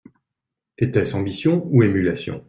[0.79, 2.39] Était-ce ambition ou émulation?